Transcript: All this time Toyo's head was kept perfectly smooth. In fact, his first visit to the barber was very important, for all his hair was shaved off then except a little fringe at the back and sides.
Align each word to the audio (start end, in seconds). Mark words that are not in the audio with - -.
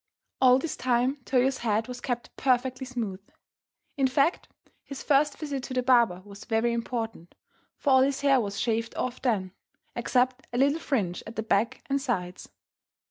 All 0.41 0.57
this 0.57 0.75
time 0.75 1.17
Toyo's 1.25 1.59
head 1.59 1.87
was 1.87 2.01
kept 2.01 2.35
perfectly 2.35 2.87
smooth. 2.87 3.21
In 3.97 4.07
fact, 4.07 4.47
his 4.83 5.03
first 5.03 5.37
visit 5.37 5.61
to 5.65 5.75
the 5.75 5.83
barber 5.83 6.23
was 6.25 6.43
very 6.45 6.73
important, 6.73 7.35
for 7.77 7.91
all 7.91 8.01
his 8.01 8.21
hair 8.21 8.41
was 8.41 8.59
shaved 8.59 8.95
off 8.95 9.21
then 9.21 9.53
except 9.95 10.47
a 10.53 10.57
little 10.57 10.79
fringe 10.79 11.21
at 11.27 11.35
the 11.35 11.43
back 11.43 11.83
and 11.87 12.01
sides. 12.01 12.49